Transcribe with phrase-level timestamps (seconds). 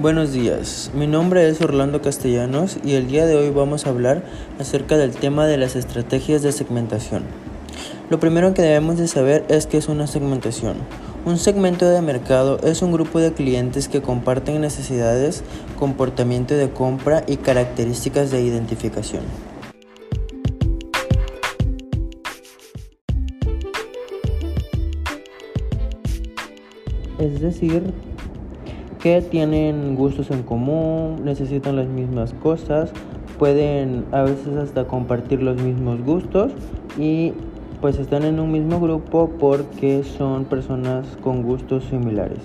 [0.00, 4.24] Buenos días, mi nombre es Orlando Castellanos y el día de hoy vamos a hablar
[4.58, 7.22] acerca del tema de las estrategias de segmentación.
[8.10, 10.78] Lo primero que debemos de saber es qué es una segmentación.
[11.24, 15.44] Un segmento de mercado es un grupo de clientes que comparten necesidades,
[15.78, 19.22] comportamiento de compra y características de identificación.
[27.20, 27.94] Es decir,
[29.04, 32.90] que tienen gustos en común, necesitan las mismas cosas,
[33.38, 36.52] pueden a veces hasta compartir los mismos gustos
[36.98, 37.34] y
[37.82, 42.38] pues están en un mismo grupo porque son personas con gustos similares.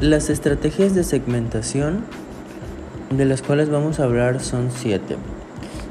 [0.00, 2.06] Las estrategias de segmentación
[3.10, 5.18] de las cuales vamos a hablar son siete.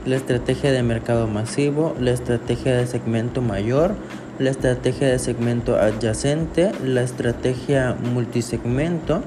[0.03, 3.93] La estrategia de mercado masivo, la estrategia de segmento mayor,
[4.39, 9.21] la estrategia de segmento adyacente, la estrategia multisegmento,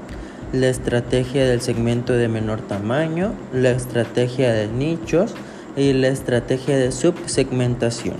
[0.52, 5.34] la estrategia del segmento de menor tamaño, la estrategia de nichos
[5.76, 8.16] y la estrategia de subsegmentación.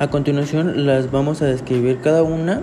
[0.00, 2.62] A continuación las vamos a describir cada una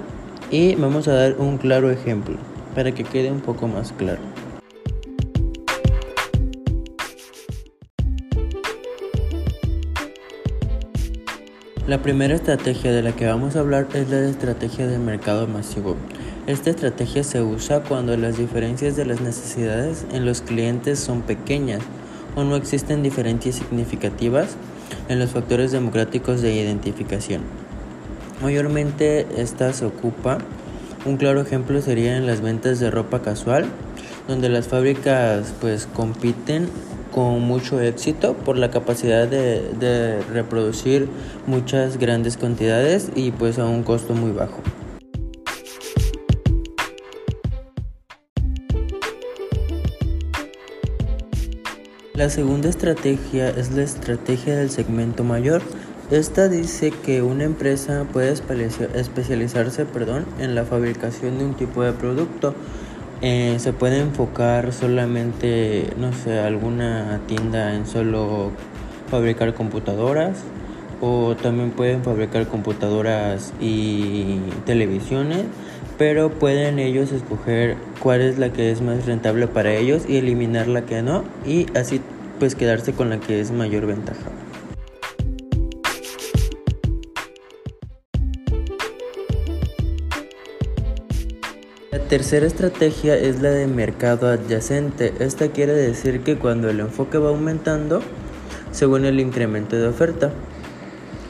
[0.52, 2.36] y vamos a dar un claro ejemplo
[2.76, 4.20] para que quede un poco más claro.
[11.86, 15.98] La primera estrategia de la que vamos a hablar es la estrategia de mercado masivo.
[16.48, 21.82] Esta estrategia se usa cuando las diferencias de las necesidades en los clientes son pequeñas
[22.38, 24.56] o no existen diferencias significativas
[25.10, 27.42] en los factores democráticos de identificación.
[28.42, 30.38] Mayormente esta se ocupa,
[31.06, 33.66] un claro ejemplo sería en las ventas de ropa casual,
[34.30, 36.70] donde las fábricas pues compiten
[37.14, 41.08] con mucho éxito por la capacidad de, de reproducir
[41.48, 44.62] muchas grandes cantidades y pues a un costo muy bajo.
[52.16, 55.64] La segunda estrategia es la estrategia del segmento mayor.
[56.12, 61.92] Esta dice que una empresa puede especializarse perdón, en la fabricación de un tipo de
[61.92, 62.54] producto.
[63.26, 68.52] Eh, se puede enfocar solamente, no sé, alguna tienda en solo
[69.10, 70.44] fabricar computadoras
[71.00, 75.46] o también pueden fabricar computadoras y televisiones,
[75.98, 80.68] pero pueden ellos escoger cuál es la que es más rentable para ellos y eliminar
[80.68, 82.02] la que no y así
[82.40, 84.43] pues quedarse con la que es mayor ventaja.
[91.94, 95.14] La tercera estrategia es la de mercado adyacente.
[95.20, 98.02] Esta quiere decir que cuando el enfoque va aumentando
[98.72, 100.32] según el incremento de oferta.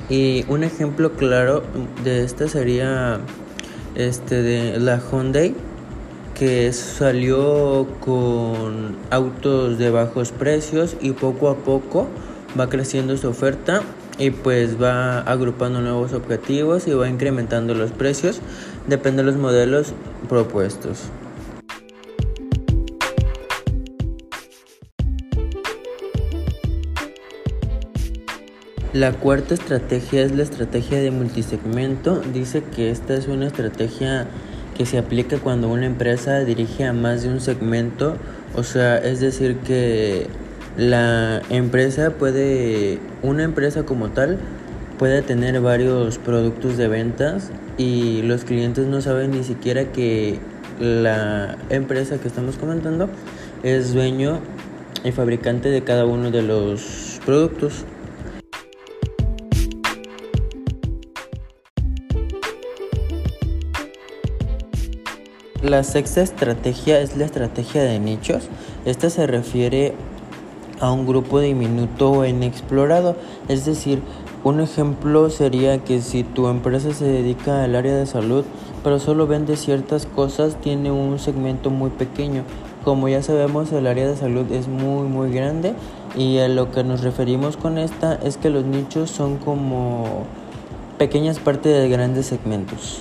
[0.09, 1.63] Y un ejemplo claro
[2.05, 3.19] de esta sería
[3.95, 5.53] este de la Hyundai
[6.33, 12.07] que salió con autos de bajos precios y poco a poco
[12.57, 13.81] va creciendo su oferta
[14.17, 18.41] y pues va agrupando nuevos objetivos y va incrementando los precios
[18.87, 19.93] depende de los modelos
[20.29, 21.09] propuestos.
[28.93, 32.21] La cuarta estrategia es la estrategia de multisegmento.
[32.31, 34.27] Dice que esta es una estrategia
[34.77, 38.17] que se aplica cuando una empresa dirige a más de un segmento,
[38.55, 40.27] o sea, es decir que
[40.77, 44.39] la empresa puede, una empresa como tal,
[44.97, 50.39] puede tener varios productos de ventas y los clientes no saben ni siquiera que
[50.79, 53.09] la empresa que estamos comentando
[53.61, 54.39] es dueño
[55.03, 57.85] y fabricante de cada uno de los productos.
[65.61, 68.49] La sexta estrategia es la estrategia de nichos.
[68.85, 69.93] Esta se refiere
[70.83, 73.15] a un grupo diminuto o inexplorado.
[73.47, 74.01] Es decir,
[74.43, 78.43] un ejemplo sería que si tu empresa se dedica al área de salud,
[78.83, 82.43] pero solo vende ciertas cosas, tiene un segmento muy pequeño.
[82.83, 85.73] Como ya sabemos, el área de salud es muy muy grande
[86.17, 90.25] y a lo que nos referimos con esta es que los nichos son como
[90.97, 92.99] pequeñas partes de grandes segmentos.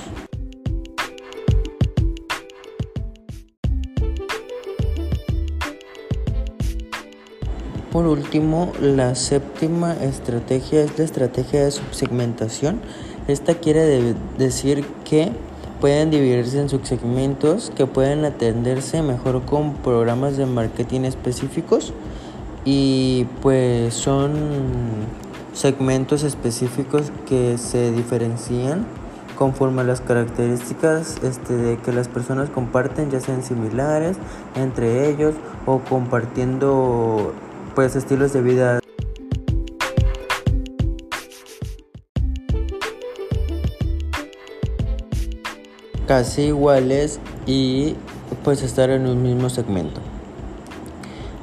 [7.92, 12.80] Por último, la séptima estrategia es la estrategia de subsegmentación.
[13.28, 15.30] Esta quiere decir que
[15.78, 21.92] pueden dividirse en subsegmentos que pueden atenderse mejor con programas de marketing específicos
[22.64, 24.32] y pues son
[25.52, 28.86] segmentos específicos que se diferencian
[29.36, 34.16] conforme a las características este, de que las personas comparten, ya sean similares
[34.54, 35.34] entre ellos
[35.66, 37.34] o compartiendo
[37.74, 38.80] pues estilos de vida
[46.06, 47.94] casi iguales y
[48.44, 50.00] pues estar en un mismo segmento.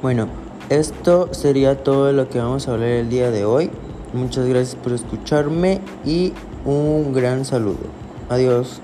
[0.02, 0.28] Bueno,
[0.68, 3.70] esto sería todo lo que vamos a hablar el día de hoy.
[4.12, 6.32] Muchas gracias por escucharme y
[6.64, 7.78] un gran saludo.
[8.28, 8.80] Adiós.